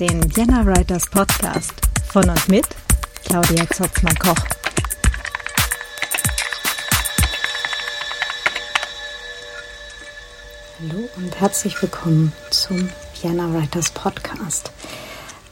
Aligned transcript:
Den 0.00 0.22
Vienna 0.36 0.64
Writers 0.64 1.10
Podcast 1.10 1.72
von 2.12 2.30
und 2.30 2.46
mit 2.46 2.64
Claudia 3.24 3.68
Zotzmann-Koch. 3.68 4.36
Hallo 10.78 11.08
und 11.16 11.40
herzlich 11.40 11.82
willkommen 11.82 12.32
zum 12.50 12.88
Vienna 13.20 13.52
Writers 13.52 13.90
Podcast. 13.90 14.70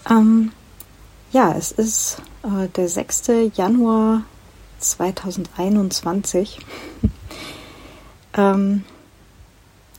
Ähm, 0.09 0.53
ja, 1.33 1.53
es 1.57 1.73
ist 1.73 2.23
äh, 2.45 2.69
der 2.69 2.89
6. 2.89 3.51
Januar 3.57 4.23
2021. 4.79 6.61
ähm, 8.35 8.85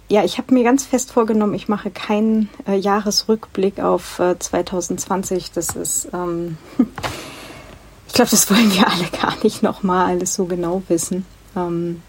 ja, 0.09 0.23
ich 0.23 0.37
habe 0.37 0.53
mir 0.53 0.63
ganz 0.63 0.85
fest 0.85 1.11
vorgenommen, 1.11 1.53
ich 1.53 1.67
mache 1.67 1.91
keinen 1.91 2.49
äh, 2.67 2.75
Jahresrückblick 2.75 3.79
auf 3.79 4.19
äh, 4.19 4.39
2020. 4.39 5.51
Das 5.51 5.71
ist, 5.71 6.09
ähm, 6.13 6.57
ich 8.07 8.13
glaube, 8.13 8.31
das 8.31 8.49
wollen 8.49 8.73
wir 8.73 8.87
alle 8.87 9.07
gar 9.21 9.35
nicht 9.43 9.63
nochmal 9.63 10.07
alles 10.07 10.33
so 10.33 10.45
genau 10.45 10.81
wissen. 10.87 11.25
Ähm, 11.55 12.01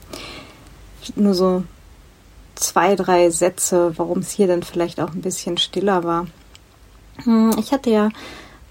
nur 1.16 1.34
so 1.34 1.64
zwei, 2.54 2.94
drei 2.94 3.30
Sätze, 3.30 3.92
warum 3.96 4.18
es 4.18 4.30
hier 4.30 4.46
dann 4.46 4.62
vielleicht 4.62 5.00
auch 5.00 5.12
ein 5.12 5.22
bisschen 5.22 5.58
stiller 5.58 6.04
war. 6.04 6.26
Hm, 7.24 7.56
ich 7.58 7.72
hatte 7.72 7.90
ja 7.90 8.10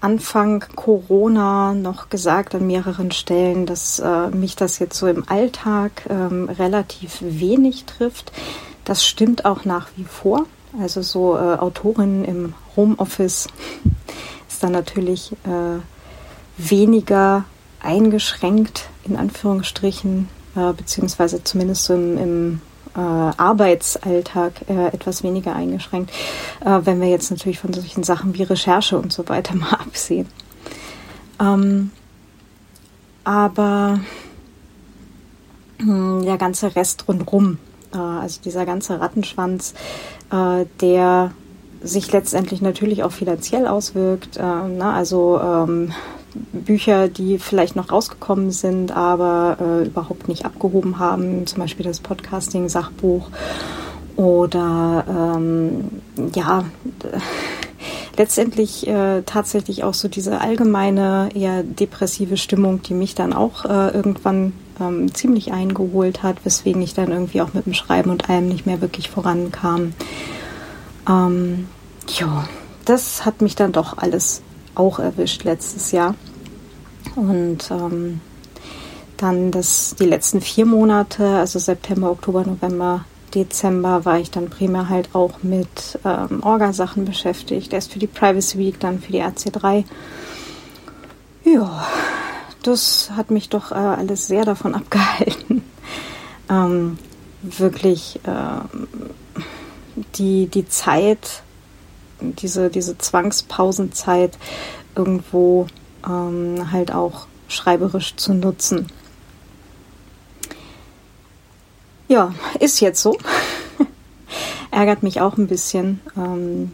Anfang 0.00 0.64
Corona 0.76 1.74
noch 1.74 2.08
gesagt 2.08 2.54
an 2.54 2.66
mehreren 2.66 3.10
Stellen, 3.10 3.66
dass 3.66 3.98
äh, 3.98 4.28
mich 4.28 4.54
das 4.56 4.78
jetzt 4.78 4.96
so 4.96 5.06
im 5.06 5.28
Alltag 5.28 6.06
ähm, 6.08 6.48
relativ 6.48 7.18
wenig 7.20 7.84
trifft. 7.84 8.32
Das 8.88 9.06
stimmt 9.06 9.44
auch 9.44 9.66
nach 9.66 9.88
wie 9.96 10.04
vor. 10.04 10.46
Also 10.80 11.02
so 11.02 11.36
äh, 11.36 11.40
Autorinnen 11.40 12.24
im 12.24 12.54
Homeoffice 12.74 13.48
ist 14.48 14.62
dann 14.62 14.72
natürlich 14.72 15.32
äh, 15.44 15.80
weniger 16.56 17.44
eingeschränkt, 17.82 18.88
in 19.04 19.16
Anführungsstrichen, 19.16 20.30
äh, 20.56 20.72
beziehungsweise 20.72 21.44
zumindest 21.44 21.84
so 21.84 21.92
im, 21.92 22.16
im 22.16 22.60
äh, 22.96 23.00
Arbeitsalltag 23.00 24.54
äh, 24.70 24.86
etwas 24.86 25.22
weniger 25.22 25.54
eingeschränkt, 25.54 26.10
äh, 26.64 26.80
wenn 26.84 27.02
wir 27.02 27.08
jetzt 27.08 27.30
natürlich 27.30 27.58
von 27.58 27.74
solchen 27.74 28.04
Sachen 28.04 28.32
wie 28.38 28.42
Recherche 28.44 28.98
und 28.98 29.12
so 29.12 29.28
weiter 29.28 29.54
mal 29.54 29.74
absehen. 29.74 30.28
Ähm, 31.38 31.90
aber 33.22 34.00
hm, 35.76 36.24
der 36.24 36.38
ganze 36.38 36.74
Rest 36.74 37.06
rundrum, 37.06 37.58
äh, 37.58 37.67
also 37.96 38.40
dieser 38.44 38.66
ganze 38.66 39.00
Rattenschwanz, 39.00 39.74
äh, 40.30 40.66
der 40.80 41.32
sich 41.82 42.12
letztendlich 42.12 42.60
natürlich 42.60 43.02
auch 43.02 43.12
finanziell 43.12 43.66
auswirkt. 43.66 44.36
Äh, 44.36 44.42
na, 44.42 44.94
also 44.94 45.40
ähm, 45.40 45.92
Bücher, 46.52 47.08
die 47.08 47.38
vielleicht 47.38 47.76
noch 47.76 47.90
rausgekommen 47.90 48.50
sind, 48.50 48.92
aber 48.92 49.56
äh, 49.60 49.86
überhaupt 49.86 50.28
nicht 50.28 50.44
abgehoben 50.44 50.98
haben, 50.98 51.46
zum 51.46 51.60
Beispiel 51.60 51.86
das 51.86 52.00
Podcasting-Sachbuch 52.00 53.28
oder 54.16 55.04
ähm, 55.08 56.02
ja, 56.34 56.64
letztendlich 58.16 58.86
äh, 58.86 59.22
tatsächlich 59.22 59.84
auch 59.84 59.94
so 59.94 60.08
diese 60.08 60.40
allgemeine, 60.40 61.30
eher 61.34 61.62
depressive 61.62 62.36
Stimmung, 62.36 62.82
die 62.82 62.94
mich 62.94 63.14
dann 63.14 63.32
auch 63.32 63.64
äh, 63.64 63.90
irgendwann 63.90 64.52
ähm, 64.80 65.14
ziemlich 65.14 65.52
eingeholt 65.52 66.22
hat, 66.22 66.44
weswegen 66.44 66.82
ich 66.82 66.94
dann 66.94 67.10
irgendwie 67.10 67.40
auch 67.40 67.54
mit 67.54 67.66
dem 67.66 67.74
Schreiben 67.74 68.10
und 68.10 68.28
allem 68.28 68.48
nicht 68.48 68.66
mehr 68.66 68.80
wirklich 68.80 69.10
vorankam. 69.10 69.94
Ähm, 71.08 71.68
ja, 72.18 72.48
das 72.84 73.24
hat 73.24 73.42
mich 73.42 73.56
dann 73.56 73.72
doch 73.72 73.98
alles 73.98 74.42
auch 74.74 74.98
erwischt 74.98 75.44
letztes 75.44 75.92
Jahr. 75.92 76.14
Und 77.16 77.70
ähm, 77.70 78.20
dann 79.16 79.50
das, 79.50 79.96
die 79.98 80.06
letzten 80.06 80.40
vier 80.40 80.64
Monate, 80.64 81.26
also 81.26 81.58
September, 81.58 82.10
Oktober, 82.10 82.44
November, 82.44 83.04
Dezember, 83.34 84.04
war 84.04 84.18
ich 84.18 84.30
dann 84.30 84.48
primär 84.48 84.88
halt 84.88 85.14
auch 85.14 85.42
mit 85.42 85.98
ähm, 86.04 86.42
Orgasachen 86.42 87.04
beschäftigt. 87.04 87.72
Erst 87.72 87.92
für 87.92 87.98
die 87.98 88.06
Privacy 88.06 88.58
Week, 88.58 88.80
dann 88.80 89.00
für 89.00 89.12
die 89.12 89.22
RC3. 89.22 89.84
Ja, 91.44 91.86
das 92.62 93.10
hat 93.16 93.30
mich 93.30 93.48
doch 93.48 93.72
äh, 93.72 93.74
alles 93.74 94.26
sehr 94.26 94.44
davon 94.44 94.74
abgehalten, 94.74 95.62
ähm, 96.50 96.98
wirklich 97.42 98.20
äh, 98.24 98.60
die, 100.16 100.46
die 100.46 100.68
Zeit, 100.68 101.42
diese, 102.20 102.68
diese 102.70 102.98
Zwangspausenzeit 102.98 104.36
irgendwo 104.94 105.66
ähm, 106.06 106.70
halt 106.72 106.92
auch 106.92 107.26
schreiberisch 107.48 108.16
zu 108.16 108.34
nutzen. 108.34 108.88
Ja, 112.08 112.34
ist 112.58 112.80
jetzt 112.80 113.02
so. 113.02 113.18
Ärgert 114.70 115.02
mich 115.02 115.20
auch 115.20 115.36
ein 115.36 115.46
bisschen. 115.46 116.00
Ähm, 116.16 116.72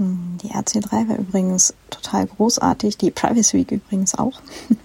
die 0.00 0.50
RC3 0.50 1.08
war 1.08 1.18
übrigens 1.18 1.74
total 1.90 2.26
großartig, 2.26 2.96
die 2.96 3.10
Privacy 3.10 3.58
Week 3.58 3.70
übrigens 3.72 4.14
auch. 4.14 4.40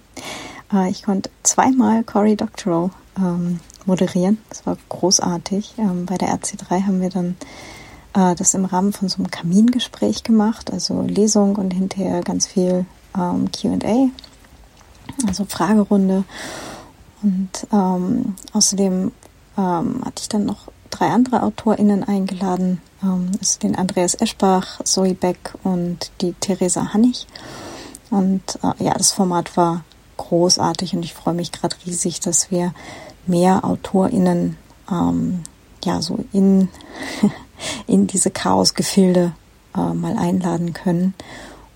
Äh, 0.74 0.90
ich 0.90 1.04
konnte 1.04 1.30
zweimal 1.44 2.04
Cory 2.04 2.36
Doctorow 2.36 2.90
ähm, 3.20 3.60
moderieren. 3.86 4.40
Das 4.50 4.66
war 4.66 4.78
großartig. 4.90 5.76
Ähm, 5.78 6.08
bei 6.08 6.18
der 6.18 6.30
RC3 6.30 6.88
haben 6.88 7.02
wir 7.02 7.12
dann 7.12 7.36
äh, 8.16 8.34
das 8.34 8.56
im 8.56 8.66
Rahmen 8.66 8.92
von 8.92 9.08
so 9.08 9.18
einem 9.18 9.30
Kamingespräch 9.30 10.24
gemacht, 10.24 10.74
also 10.74 11.04
Lesung 11.04 11.58
und 11.58 11.72
hinterher 11.72 12.22
ganz 12.22 12.48
viel 12.48 12.88
ähm, 13.16 13.52
QA, 13.52 14.10
also 15.28 15.46
Fragerunde. 15.46 16.24
Und 17.22 17.68
ähm, 17.72 18.36
außerdem 18.54 19.12
ähm, 19.58 20.02
hatte 20.04 20.22
ich 20.22 20.30
dann 20.30 20.46
noch 20.46 20.72
drei 20.96 21.10
andere 21.10 21.44
AutorInnen 21.44 22.04
eingeladen, 22.04 22.82
ähm, 23.04 23.32
also 23.40 23.60
den 23.60 23.76
Andreas 23.76 24.16
Eschbach, 24.16 24.82
Zoe 24.84 25.14
Beck 25.14 25.54
und 25.64 26.12
die 26.22 26.34
Theresa 26.34 26.94
Hannig. 26.94 27.28
Und 28.10 28.60
äh, 28.64 28.84
ja, 28.84 28.94
das 28.94 29.12
Format 29.12 29.58
war 29.58 29.84
großartig 30.18 30.96
und 30.96 31.04
ich 31.04 31.14
freue 31.14 31.34
mich 31.34 31.52
gerade 31.52 31.76
riesig, 31.86 32.20
dass 32.20 32.52
wir 32.52 32.74
mehr 33.28 33.66
AutorInnen 33.66 34.58
ähm, 34.90 35.44
ja 35.84 36.02
so 36.02 36.24
in, 36.32 36.70
in 37.88 38.08
diese 38.08 38.32
Chaosgefilde 38.32 39.34
äh, 39.76 39.94
mal 39.94 40.18
einladen 40.18 40.74
können. 40.74 41.14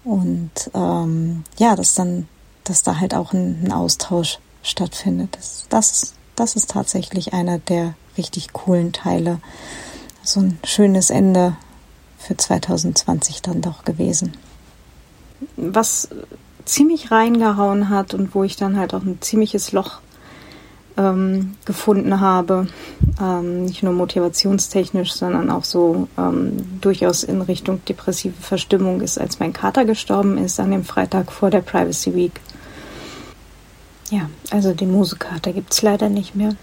Und 0.03 0.51
ähm, 0.73 1.43
ja, 1.57 1.75
dass 1.75 1.95
dann, 1.95 2.27
dass 2.63 2.83
da 2.83 2.99
halt 2.99 3.13
auch 3.13 3.33
ein, 3.33 3.63
ein 3.63 3.71
Austausch 3.71 4.39
stattfindet. 4.63 5.35
Das, 5.35 5.65
das, 5.69 6.13
das 6.39 6.55
ist 6.55 6.69
tatsächlich 6.69 7.33
einer 7.33 7.59
der 7.59 7.95
richtig 8.17 8.53
coolen 8.53 8.93
Teile. 8.93 9.39
So 10.23 10.41
ein 10.41 10.59
schönes 10.63 11.09
Ende 11.09 11.55
für 12.17 12.37
2020 12.37 13.41
dann 13.41 13.61
doch 13.61 13.83
gewesen. 13.83 14.33
Was 15.55 16.09
ziemlich 16.65 17.11
reingehauen 17.11 17.89
hat 17.89 18.13
und 18.13 18.35
wo 18.35 18.43
ich 18.43 18.55
dann 18.55 18.77
halt 18.77 18.93
auch 18.93 19.01
ein 19.01 19.21
ziemliches 19.21 19.71
Loch 19.71 19.99
ähm, 20.97 21.55
gefunden 21.65 22.19
habe. 22.19 22.67
Ähm, 23.21 23.65
nicht 23.65 23.83
nur 23.83 23.93
motivationstechnisch, 23.93 25.13
sondern 25.13 25.49
auch 25.49 25.63
so 25.63 26.07
ähm, 26.17 26.79
durchaus 26.81 27.23
in 27.23 27.41
Richtung 27.41 27.83
depressive 27.85 28.39
Verstimmung 28.39 29.01
ist, 29.01 29.17
als 29.17 29.39
mein 29.39 29.53
Kater 29.53 29.85
gestorben 29.85 30.37
ist 30.37 30.59
an 30.59 30.71
dem 30.71 30.83
Freitag 30.83 31.31
vor 31.31 31.49
der 31.49 31.61
Privacy 31.61 32.13
Week. 32.13 32.39
Ja, 34.09 34.29
also 34.49 34.73
den 34.73 34.91
Musekater 34.91 35.53
gibt 35.53 35.73
es 35.73 35.81
leider 35.81 36.09
nicht 36.09 36.35
mehr. 36.35 36.55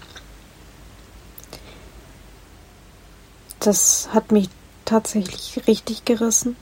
Das 3.59 4.09
hat 4.13 4.31
mich 4.31 4.49
tatsächlich 4.85 5.61
richtig 5.67 6.05
gerissen. 6.05 6.55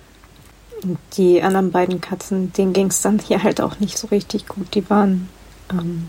Und 0.84 1.00
die 1.18 1.42
anderen 1.42 1.72
beiden 1.72 2.02
Katzen, 2.02 2.54
denen 2.54 2.74
ging 2.74 2.88
es 2.88 3.02
dann 3.02 3.20
hier 3.20 3.44
halt 3.44 3.62
auch 3.62 3.80
nicht 3.80 3.98
so 3.98 4.08
richtig 4.08 4.48
gut. 4.48 4.76
Die 4.76 4.88
waren 4.90 5.30
ähm, 5.72 6.08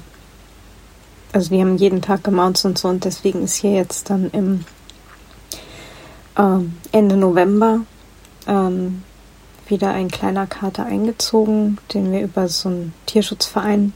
also 1.37 1.51
wir 1.51 1.61
haben 1.61 1.77
jeden 1.77 2.01
Tag 2.01 2.25
gemountet 2.25 2.65
und 2.65 2.79
so 2.79 2.89
und 2.89 3.05
deswegen 3.05 3.43
ist 3.43 3.57
hier 3.57 3.73
jetzt 3.73 4.09
dann 4.09 4.31
im 4.31 4.65
ähm, 6.39 6.77
Ende 6.93 7.17
November 7.19 7.81
ähm, 8.47 9.03
wieder 9.69 9.91
ein 9.91 10.09
kleiner 10.09 10.47
Kater 10.47 10.87
eingezogen, 10.87 11.77
den 11.93 12.11
wir 12.11 12.23
über 12.23 12.49
so 12.49 12.71
einen 12.71 12.95
Tierschutzverein 13.05 13.93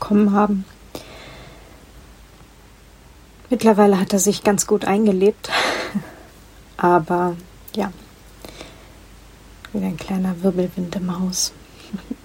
bekommen 0.00 0.32
haben. 0.32 0.64
Mittlerweile 3.50 4.00
hat 4.00 4.12
er 4.12 4.18
sich 4.18 4.42
ganz 4.42 4.66
gut 4.66 4.84
eingelebt, 4.86 5.50
aber 6.76 7.36
ja, 7.76 7.92
wieder 9.72 9.86
ein 9.86 9.96
kleiner 9.96 10.42
Wirbelwind 10.42 10.96
im 10.96 11.20
Haus. 11.20 11.52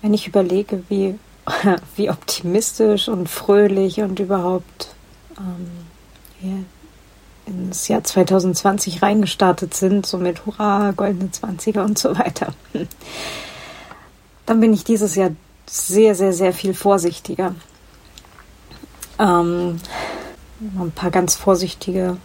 wenn 0.00 0.14
ich 0.14 0.26
überlege, 0.26 0.82
wie, 0.88 1.18
wie 1.96 2.10
optimistisch 2.10 3.08
und 3.08 3.28
fröhlich 3.28 4.00
und 4.00 4.18
überhaupt 4.18 4.94
ähm, 5.38 6.66
ins 7.46 7.88
Jahr 7.88 8.04
2020 8.04 9.02
reingestartet 9.02 9.74
sind, 9.74 10.06
so 10.06 10.18
mit 10.18 10.46
Hurra, 10.46 10.92
goldene 10.92 11.30
20er 11.30 11.84
und 11.84 11.98
so 11.98 12.16
weiter. 12.18 12.54
Dann 14.46 14.60
bin 14.60 14.72
ich 14.72 14.84
dieses 14.84 15.14
Jahr 15.14 15.30
sehr, 15.66 16.14
sehr, 16.14 16.32
sehr 16.32 16.52
viel 16.52 16.74
vorsichtiger. 16.74 17.54
Ähm, 19.18 19.80
ein 20.60 20.92
paar 20.92 21.10
ganz 21.10 21.36
vorsichtige, 21.36 22.16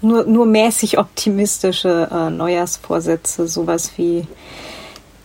nur, 0.00 0.24
nur 0.24 0.46
mäßig 0.46 0.98
optimistische 0.98 2.08
äh, 2.10 2.30
Neujahrsvorsätze, 2.30 3.48
sowas 3.48 3.92
wie 3.96 4.26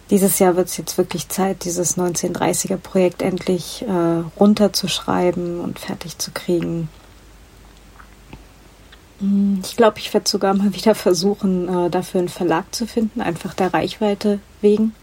dieses 0.10 0.40
Jahr 0.40 0.56
wird 0.56 0.68
es 0.68 0.78
jetzt 0.78 0.98
wirklich 0.98 1.30
Zeit, 1.30 1.64
dieses 1.64 1.98
1930er 1.98 2.78
Projekt 2.78 3.22
endlich 3.22 3.86
äh, 3.88 4.24
runterzuschreiben 4.40 5.62
und 5.62 5.80
fertig 5.80 6.18
zu 6.18 6.32
kriegen. 6.32 6.90
Hm, 9.22 9.62
ich 9.64 9.78
glaube, 9.78 10.00
ich 10.00 10.14
werde 10.14 10.30
sogar 10.30 10.54
mal 10.54 10.74
wieder 10.74 10.96
versuchen, 10.96 11.70
äh, 11.70 11.90
dafür 11.90 12.20
einen 12.20 12.30
Verlag 12.30 12.74
zu 12.76 12.86
finden, 12.86 13.22
einfach 13.22 13.54
der 13.54 13.74
Reichweite 13.74 14.40
wegen. 14.60 14.94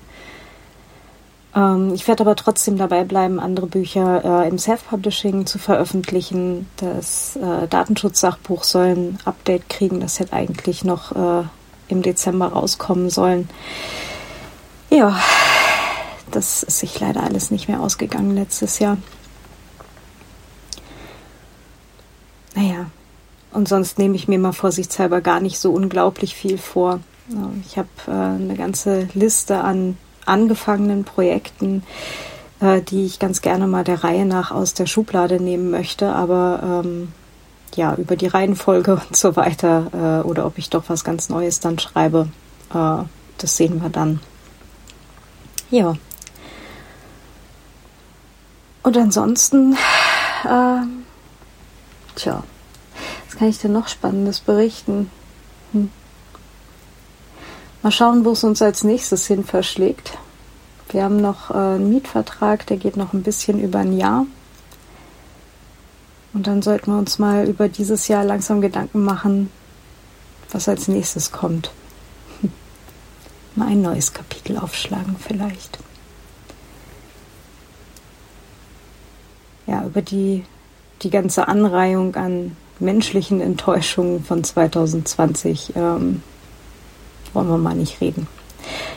Ähm, 1.55 1.95
ich 1.95 2.07
werde 2.09 2.25
aber 2.25 2.37
trotzdem 2.37 2.77
dabei 2.77 3.05
bleiben, 3.05 3.41
andere 3.41 3.67
Bücher 3.67 4.45
äh, 4.45 4.49
im 4.49 4.59
Self-Publishing 4.59 5.47
zu 5.47 5.59
veröffentlichen. 5.59 6.67
Das 6.77 7.37
äh, 7.37 7.69
Datenschutzsachbuch 7.69 8.65
soll 8.65 8.87
ein 8.87 9.19
Update 9.25 9.69
kriegen, 9.69 10.01
das 10.01 10.19
hätte 10.19 10.35
eigentlich 10.35 10.85
noch 10.85 11.13
im 11.89 12.03
Dezember 12.03 12.49
rauskommen 12.49 13.09
sollen. 13.09 13.49
Ja, 14.91 15.19
das 16.31 16.63
ist 16.63 16.81
sich 16.81 17.01
leider 17.01 17.23
alles 17.23 17.51
nicht 17.51 17.69
mehr 17.69 17.81
ausgegangen 17.81 18.35
letztes 18.35 18.79
Jahr. 18.79 18.99
Und 23.59 23.67
sonst 23.67 23.99
nehme 23.99 24.15
ich 24.15 24.29
mir 24.29 24.39
mal 24.39 24.53
vorsichtshalber 24.53 25.21
gar 25.21 25.41
nicht 25.41 25.59
so 25.59 25.73
unglaublich 25.73 26.37
viel 26.37 26.59
vor. 26.59 27.01
Ich 27.67 27.77
habe 27.77 27.89
äh, 28.07 28.11
eine 28.13 28.55
ganze 28.55 29.09
Liste 29.15 29.59
an 29.59 29.99
angefangenen 30.25 31.03
Projekten, 31.03 31.83
äh, 32.61 32.81
die 32.81 33.05
ich 33.05 33.19
ganz 33.19 33.43
gerne 33.43 33.67
mal 33.67 33.83
der 33.83 34.05
Reihe 34.05 34.27
nach 34.27 34.53
aus 34.53 34.75
der 34.75 34.87
Schublade 34.87 35.43
nehmen 35.43 35.73
möchte, 35.73 36.15
aber 36.15 36.85
ähm, 36.85 37.13
ja, 37.75 37.97
über 37.97 38.15
die 38.15 38.29
Reihenfolge 38.29 39.03
und 39.09 39.17
so 39.17 39.35
weiter 39.35 40.23
äh, 40.23 40.27
oder 40.27 40.47
ob 40.47 40.57
ich 40.57 40.71
doch 40.71 40.85
was 40.87 41.03
ganz 41.03 41.29
Neues 41.29 41.59
dann 41.59 41.81
schreibe, 41.81 42.29
das 42.71 43.57
sehen 43.57 43.83
wir 43.83 43.89
dann. 43.89 44.21
Ja. 45.71 45.95
Und 48.83 48.97
ansonsten, 48.99 49.75
tja, 52.15 52.45
was 53.29 53.37
kann 53.37 53.49
ich 53.49 53.59
denn 53.59 53.73
noch 53.73 53.89
Spannendes 53.89 54.41
berichten? 54.41 55.11
Hm. 55.73 55.91
Mal 57.83 57.93
schauen, 57.93 58.25
wo 58.25 58.33
es 58.33 58.43
uns 58.43 58.63
als 58.63 58.85
nächstes 58.85 59.27
hin 59.27 59.45
verschlägt. 59.45 60.17
Wir 60.89 61.05
haben 61.05 61.21
noch 61.21 61.51
äh, 61.51 61.55
einen 61.55 61.91
Mietvertrag, 61.91 62.67
der 62.67 62.79
geht 62.79 62.97
noch 62.97 63.13
ein 63.13 63.23
bisschen 63.23 63.61
über 63.61 63.81
ein 63.81 63.97
Jahr. 63.97 64.27
Und 66.33 66.47
dann 66.47 66.63
sollten 66.63 66.91
wir 66.91 66.99
uns 66.99 67.19
mal 67.19 67.47
über 67.47 67.69
dieses 67.69 68.09
Jahr 68.09 68.25
langsam 68.25 68.63
Gedanken 68.63 69.05
machen, 69.05 69.51
was 70.51 70.69
als 70.69 70.89
nächstes 70.89 71.31
kommt 71.31 71.71
mal 73.55 73.69
ein 73.69 73.83
neues 73.83 74.15
Kapitel 74.15 74.57
aufschlagen 74.57 75.17
vielleicht. 75.19 75.79
Ja, 79.67 79.85
über 79.85 80.01
die, 80.01 80.47
die 81.03 81.11
ganze 81.11 81.47
Anreihung 81.47 82.15
an 82.17 82.57
menschlichen 82.81 83.41
Enttäuschungen 83.41 84.25
von 84.25 84.45
2020 84.45 85.73
ähm, 85.77 86.23
wollen 87.33 87.49
wir 87.49 87.59
mal 87.59 87.75
nicht 87.75 88.01
reden. 88.01 88.27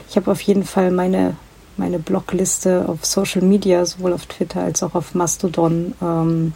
Ich 0.09 0.15
habe 0.15 0.31
auf 0.31 0.41
jeden 0.41 0.63
Fall 0.63 0.91
meine, 0.91 1.35
meine 1.77 1.99
Blogliste 1.99 2.87
auf 2.87 3.05
Social 3.05 3.41
Media, 3.41 3.85
sowohl 3.85 4.13
auf 4.13 4.25
Twitter 4.25 4.61
als 4.61 4.83
auch 4.83 4.95
auf 4.95 5.15
Mastodon, 5.15 5.93
ähm, 6.01 6.53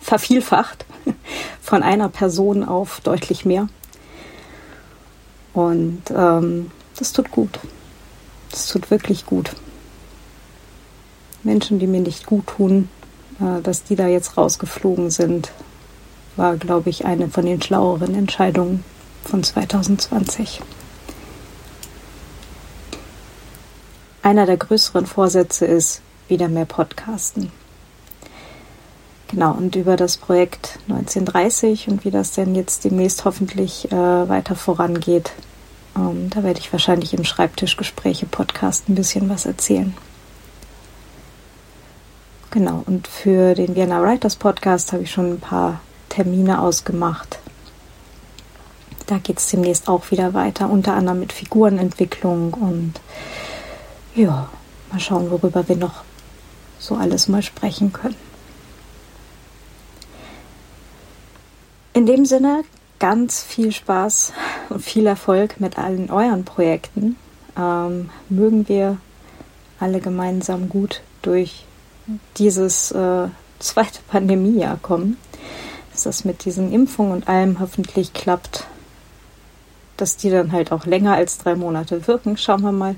vervielfacht. 0.00 0.86
Von 1.62 1.82
einer 1.82 2.08
Person 2.08 2.64
auf 2.64 3.00
deutlich 3.00 3.44
mehr. 3.44 3.68
Und 5.52 6.02
ähm, 6.14 6.70
das 6.96 7.12
tut 7.12 7.30
gut. 7.30 7.58
Das 8.50 8.68
tut 8.68 8.90
wirklich 8.90 9.26
gut. 9.26 9.50
Menschen, 11.42 11.78
die 11.78 11.86
mir 11.86 12.00
nicht 12.00 12.26
gut 12.26 12.46
tun, 12.46 12.88
äh, 13.40 13.60
dass 13.62 13.84
die 13.84 13.96
da 13.96 14.06
jetzt 14.06 14.36
rausgeflogen 14.36 15.10
sind, 15.10 15.52
war, 16.38 16.56
glaube 16.56 16.90
ich, 16.90 17.04
eine 17.04 17.28
von 17.28 17.44
den 17.44 17.60
schlaueren 17.60 18.14
Entscheidungen 18.14 18.84
von 19.24 19.42
2020. 19.42 20.62
Einer 24.22 24.46
der 24.46 24.56
größeren 24.56 25.06
Vorsätze 25.06 25.66
ist, 25.66 26.00
wieder 26.28 26.48
mehr 26.48 26.66
Podcasten. 26.66 27.50
Genau, 29.28 29.52
und 29.52 29.76
über 29.76 29.96
das 29.96 30.16
Projekt 30.16 30.78
1930 30.88 31.88
und 31.88 32.04
wie 32.04 32.10
das 32.10 32.32
denn 32.32 32.54
jetzt 32.54 32.84
demnächst 32.84 33.24
hoffentlich 33.24 33.92
äh, 33.92 34.28
weiter 34.28 34.56
vorangeht, 34.56 35.32
ähm, 35.96 36.30
da 36.30 36.42
werde 36.42 36.60
ich 36.60 36.72
wahrscheinlich 36.72 37.12
im 37.12 37.24
Schreibtischgespräche-Podcast 37.24 38.88
ein 38.88 38.94
bisschen 38.94 39.28
was 39.28 39.44
erzählen. 39.44 39.94
Genau, 42.50 42.82
und 42.86 43.06
für 43.06 43.54
den 43.54 43.74
Vienna 43.74 44.02
Writers 44.02 44.36
Podcast 44.36 44.92
habe 44.92 45.02
ich 45.02 45.10
schon 45.10 45.34
ein 45.34 45.40
paar 45.40 45.80
Termine 46.08 46.60
ausgemacht. 46.60 47.38
Da 49.06 49.18
geht 49.18 49.38
es 49.38 49.48
demnächst 49.48 49.88
auch 49.88 50.10
wieder 50.10 50.34
weiter, 50.34 50.68
unter 50.68 50.94
anderem 50.94 51.20
mit 51.20 51.32
Figurenentwicklung 51.32 52.52
und 52.54 52.94
ja, 54.14 54.48
mal 54.92 55.00
schauen, 55.00 55.30
worüber 55.30 55.68
wir 55.68 55.76
noch 55.76 56.02
so 56.78 56.94
alles 56.94 57.28
mal 57.28 57.42
sprechen 57.42 57.92
können. 57.92 58.16
In 61.94 62.06
dem 62.06 62.26
Sinne, 62.26 62.64
ganz 62.98 63.42
viel 63.42 63.72
Spaß 63.72 64.32
und 64.68 64.82
viel 64.82 65.06
Erfolg 65.06 65.60
mit 65.60 65.78
allen 65.78 66.10
euren 66.10 66.44
Projekten. 66.44 67.16
Ähm, 67.56 68.10
mögen 68.28 68.68
wir 68.68 68.98
alle 69.80 70.00
gemeinsam 70.00 70.68
gut 70.68 71.02
durch 71.22 71.64
dieses 72.36 72.92
äh, 72.92 73.28
zweite 73.58 74.00
Pandemiejahr 74.08 74.78
kommen. 74.80 75.16
Dass 75.98 76.04
das 76.04 76.24
mit 76.24 76.44
diesen 76.44 76.72
Impfungen 76.72 77.10
und 77.10 77.28
allem 77.28 77.58
hoffentlich 77.58 78.12
klappt. 78.12 78.68
Dass 79.96 80.16
die 80.16 80.30
dann 80.30 80.52
halt 80.52 80.70
auch 80.70 80.86
länger 80.86 81.14
als 81.14 81.38
drei 81.38 81.56
Monate 81.56 82.06
wirken. 82.06 82.36
Schauen 82.36 82.62
wir 82.62 82.70
mal. 82.70 82.94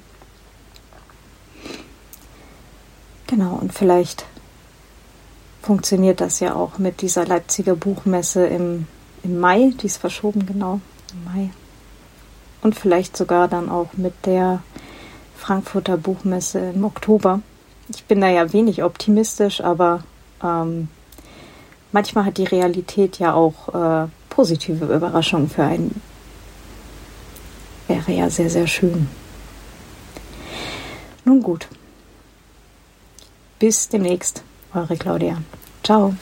Genau, 3.26 3.54
und 3.54 3.72
vielleicht 3.72 4.26
funktioniert 5.62 6.20
das 6.20 6.40
ja 6.40 6.54
auch 6.54 6.76
mit 6.76 7.00
dieser 7.00 7.24
Leipziger 7.24 7.74
Buchmesse 7.74 8.46
im 8.46 8.86
im 9.22 9.38
Mai, 9.38 9.72
die 9.80 9.86
ist 9.86 9.98
verschoben, 9.98 10.46
genau, 10.46 10.80
im 11.12 11.24
Mai. 11.24 11.50
Und 12.62 12.74
vielleicht 12.74 13.16
sogar 13.16 13.48
dann 13.48 13.70
auch 13.70 13.94
mit 13.94 14.14
der 14.26 14.62
Frankfurter 15.36 15.96
Buchmesse 15.96 16.58
im 16.74 16.84
Oktober. 16.84 17.40
Ich 17.88 18.04
bin 18.04 18.20
da 18.20 18.28
ja 18.28 18.52
wenig 18.52 18.82
optimistisch, 18.82 19.62
aber 19.62 20.04
ähm, 20.42 20.88
manchmal 21.92 22.24
hat 22.24 22.38
die 22.38 22.44
Realität 22.44 23.18
ja 23.18 23.34
auch 23.34 24.04
äh, 24.04 24.08
positive 24.28 24.84
Überraschungen 24.86 25.48
für 25.48 25.64
einen. 25.64 26.00
Wäre 27.88 28.12
ja 28.12 28.30
sehr, 28.30 28.50
sehr 28.50 28.66
schön. 28.66 29.08
Nun 31.24 31.42
gut. 31.42 31.68
Bis 33.58 33.88
demnächst, 33.88 34.42
eure 34.74 34.96
Claudia. 34.96 35.42
Ciao. 35.82 36.14